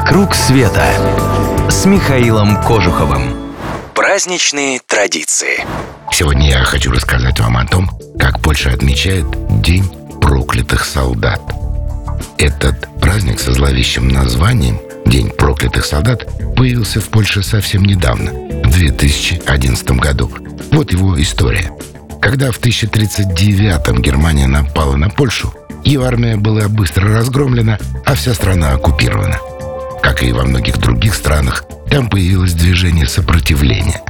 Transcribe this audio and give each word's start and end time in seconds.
«Вокруг 0.00 0.34
света» 0.34 0.82
с 1.68 1.84
Михаилом 1.84 2.56
Кожуховым. 2.62 3.52
Праздничные 3.94 4.80
традиции. 4.86 5.62
Сегодня 6.10 6.48
я 6.48 6.64
хочу 6.64 6.90
рассказать 6.90 7.38
вам 7.38 7.58
о 7.58 7.66
том, 7.66 7.90
как 8.18 8.40
Польша 8.40 8.70
отмечает 8.70 9.26
День 9.60 9.84
проклятых 10.18 10.86
солдат. 10.86 11.42
Этот 12.38 12.88
праздник 12.98 13.38
со 13.38 13.52
зловещим 13.52 14.08
названием 14.08 14.80
День 15.04 15.28
проклятых 15.28 15.84
солдат 15.84 16.26
появился 16.56 17.02
в 17.02 17.10
Польше 17.10 17.42
совсем 17.42 17.84
недавно, 17.84 18.32
в 18.64 18.72
2011 18.72 19.90
году. 19.92 20.32
Вот 20.72 20.92
его 20.92 21.20
история. 21.20 21.72
Когда 22.22 22.50
в 22.52 22.58
1039-м 22.58 24.00
Германия 24.00 24.46
напала 24.46 24.96
на 24.96 25.10
Польшу, 25.10 25.52
ее 25.84 26.06
армия 26.06 26.38
была 26.38 26.68
быстро 26.68 27.18
разгромлена, 27.18 27.78
а 28.06 28.14
вся 28.14 28.32
страна 28.32 28.72
оккупирована. 28.72 29.38
Как 30.10 30.24
и 30.24 30.32
во 30.32 30.42
многих 30.42 30.78
других 30.78 31.14
странах, 31.14 31.64
там 31.88 32.10
появилось 32.10 32.54
движение 32.54 33.06
сопротивления. 33.06 34.02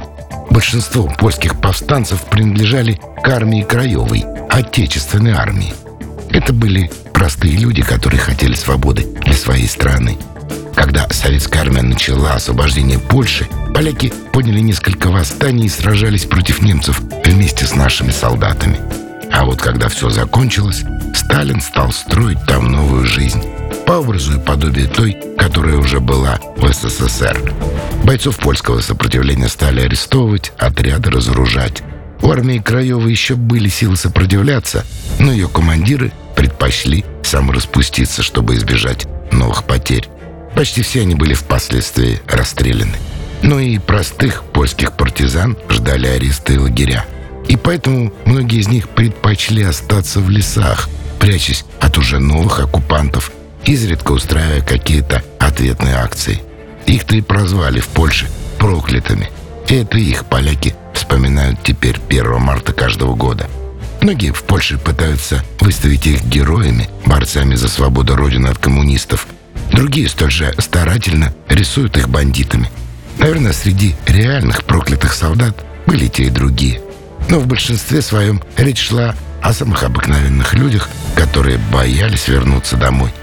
Большинство 0.49 1.03
польских 1.03 1.61
повстанцев 1.61 2.23
принадлежали 2.23 2.99
к 3.23 3.29
армии 3.29 3.61
Краевой, 3.61 4.25
отечественной 4.49 5.33
армии. 5.33 5.75
Это 6.31 6.53
были 6.53 6.89
простые 7.13 7.55
люди, 7.55 7.83
которые 7.83 8.19
хотели 8.19 8.55
свободы 8.55 9.05
для 9.21 9.35
своей 9.35 9.67
страны. 9.67 10.17
Когда 10.73 11.07
советская 11.11 11.61
армия 11.61 11.83
начала 11.83 12.33
освобождение 12.33 12.97
Польши, 12.97 13.47
поляки 13.71 14.11
подняли 14.33 14.59
несколько 14.59 15.09
восстаний 15.09 15.67
и 15.67 15.69
сражались 15.69 16.25
против 16.25 16.63
немцев 16.63 16.99
вместе 17.23 17.67
с 17.67 17.75
нашими 17.75 18.09
солдатами. 18.09 18.79
А 19.31 19.45
вот 19.45 19.61
когда 19.61 19.87
все 19.87 20.09
закончилось, 20.09 20.83
Сталин 21.13 21.61
стал 21.61 21.91
строить 21.91 22.43
там 22.47 22.71
новую 22.71 23.05
жизнь. 23.05 23.43
По 23.91 23.95
образу 23.95 24.37
и 24.37 24.39
подобию 24.39 24.87
той, 24.87 25.17
которая 25.37 25.75
уже 25.75 25.99
была 25.99 26.39
в 26.55 26.71
СССР. 26.71 27.53
Бойцов 28.05 28.37
польского 28.37 28.79
сопротивления 28.79 29.49
стали 29.49 29.81
арестовывать, 29.81 30.53
отряды 30.57 31.09
разоружать. 31.09 31.83
У 32.21 32.31
армии 32.31 32.59
Краева 32.59 33.05
еще 33.05 33.35
были 33.35 33.67
силы 33.67 33.97
сопротивляться, 33.97 34.85
но 35.19 35.33
ее 35.33 35.49
командиры 35.49 36.13
предпочли 36.37 37.03
самораспуститься, 37.21 38.23
чтобы 38.23 38.55
избежать 38.55 39.07
новых 39.29 39.65
потерь. 39.65 40.07
Почти 40.55 40.83
все 40.83 41.01
они 41.01 41.15
были 41.15 41.33
впоследствии 41.33 42.21
расстреляны. 42.29 42.95
Но 43.41 43.59
и 43.59 43.77
простых 43.77 44.43
польских 44.53 44.93
партизан 44.93 45.57
ждали 45.69 46.07
аресты 46.07 46.53
и 46.53 46.59
лагеря. 46.59 47.03
И 47.49 47.57
поэтому 47.57 48.13
многие 48.23 48.61
из 48.61 48.69
них 48.69 48.87
предпочли 48.87 49.63
остаться 49.63 50.21
в 50.21 50.29
лесах, 50.29 50.87
прячась 51.19 51.65
от 51.81 51.97
уже 51.97 52.19
новых 52.19 52.61
оккупантов, 52.61 53.33
изредка 53.65 54.11
устраивая 54.11 54.61
какие-то 54.61 55.23
ответные 55.39 55.95
акции. 55.95 56.41
Их-то 56.85 57.15
и 57.15 57.21
прозвали 57.21 57.79
в 57.79 57.87
Польше 57.87 58.27
проклятыми. 58.57 59.29
И 59.67 59.75
это 59.75 59.97
их 59.97 60.25
поляки 60.25 60.75
вспоминают 60.93 61.63
теперь 61.63 61.97
1 62.09 62.39
марта 62.39 62.73
каждого 62.73 63.15
года. 63.15 63.47
Многие 64.01 64.31
в 64.31 64.43
Польше 64.43 64.77
пытаются 64.77 65.43
выставить 65.59 66.07
их 66.07 66.23
героями, 66.25 66.89
борцами 67.05 67.55
за 67.55 67.67
свободу 67.67 68.15
Родины 68.15 68.47
от 68.47 68.57
коммунистов. 68.57 69.27
Другие 69.71 70.09
столь 70.09 70.31
же 70.31 70.55
старательно 70.57 71.33
рисуют 71.47 71.97
их 71.97 72.09
бандитами. 72.09 72.69
Наверное, 73.19 73.53
среди 73.53 73.95
реальных 74.07 74.63
проклятых 74.63 75.13
солдат 75.13 75.55
были 75.85 76.07
те 76.07 76.23
и 76.23 76.29
другие. 76.29 76.81
Но 77.29 77.39
в 77.39 77.47
большинстве 77.47 78.01
своем 78.01 78.41
речь 78.57 78.79
шла 78.79 79.15
о 79.41 79.53
самых 79.53 79.83
обыкновенных 79.83 80.53
людях, 80.53 80.89
которые 81.15 81.59
боялись 81.71 82.27
вернуться 82.27 82.77
домой. 82.77 83.13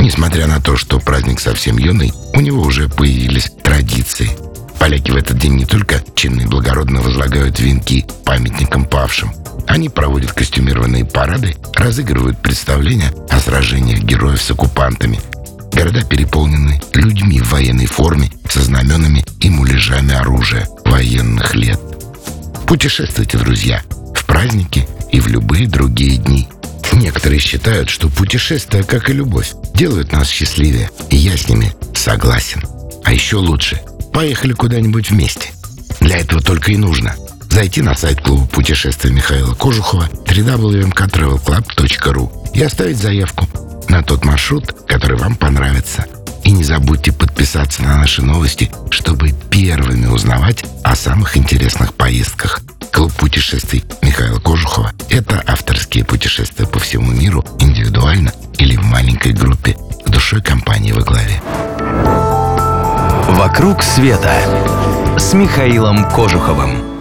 Несмотря 0.00 0.46
на 0.46 0.62
то, 0.62 0.76
что 0.76 0.98
праздник 0.98 1.40
совсем 1.40 1.76
юный, 1.76 2.12
у 2.32 2.40
него 2.40 2.62
уже 2.62 2.88
появились 2.88 3.52
традиции. 3.62 4.30
Поляки 4.78 5.10
в 5.10 5.16
этот 5.16 5.36
день 5.36 5.56
не 5.56 5.66
только 5.66 6.02
чинно 6.14 6.40
и 6.40 6.46
благородно 6.46 7.02
возлагают 7.02 7.60
венки 7.60 8.06
памятникам 8.24 8.86
павшим. 8.86 9.30
Они 9.66 9.90
проводят 9.90 10.32
костюмированные 10.32 11.04
парады, 11.04 11.54
разыгрывают 11.74 12.40
представления 12.40 13.12
о 13.28 13.38
сражениях 13.40 14.00
героев 14.00 14.42
с 14.42 14.50
оккупантами. 14.50 15.20
Города 15.74 16.02
переполнены 16.02 16.80
людьми 16.94 17.40
в 17.40 17.50
военной 17.50 17.86
форме 17.86 18.32
со 18.48 18.62
знаменами 18.62 19.22
и 19.40 19.50
муляжами 19.50 20.14
оружия 20.14 20.66
военных 20.86 21.54
лет. 21.54 21.78
Путешествуйте, 22.66 23.36
друзья, 23.36 23.82
в 24.14 24.24
праздники 24.24 24.88
и 25.12 25.20
в 25.20 25.28
любые 25.28 25.68
другие 25.68 26.16
дни. 26.16 26.48
Некоторые 27.00 27.40
считают, 27.40 27.88
что 27.88 28.10
путешествия, 28.10 28.82
как 28.82 29.08
и 29.08 29.14
любовь, 29.14 29.52
делают 29.74 30.12
нас 30.12 30.28
счастливее, 30.28 30.90
и 31.08 31.16
я 31.16 31.34
с 31.34 31.48
ними 31.48 31.72
согласен. 31.94 32.62
А 33.04 33.12
еще 33.12 33.36
лучше– 33.36 33.80
поехали 34.12 34.52
куда-нибудь 34.52 35.08
вместе. 35.10 35.48
Для 36.00 36.18
этого 36.18 36.42
только 36.42 36.72
и 36.72 36.76
нужно 36.76 37.16
зайти 37.50 37.80
на 37.80 37.96
сайт 37.96 38.20
клуба 38.20 38.46
путешествия 38.46 39.10
Михаила 39.10 39.54
Кожухова 39.54 40.10
www.travelclub.ru 40.26 42.52
и 42.52 42.62
оставить 42.62 42.98
заявку 42.98 43.48
на 43.88 44.02
тот 44.02 44.26
маршрут, 44.26 44.70
который 44.86 45.16
вам 45.16 45.36
понравится. 45.36 46.04
И 46.44 46.50
не 46.50 46.64
забудьте 46.64 47.12
подписаться 47.12 47.82
на 47.82 47.96
наши 47.96 48.20
новости, 48.22 48.70
чтобы 48.90 49.30
первыми 49.50 50.04
узнавать 50.06 50.66
о 50.84 50.94
самых 50.94 51.38
интересных 51.38 51.94
поездках. 51.94 52.60
Клуб 52.92 53.12
путешествий 53.12 53.84
Михаила 54.02 54.40
Кожухова– 54.40 54.92
это 55.08 55.42
авторские 55.46 56.04
путешествия 56.04 56.39
«Вокруг 63.50 63.82
света» 63.82 64.32
с 65.18 65.34
Михаилом 65.34 66.08
Кожуховым. 66.08 66.99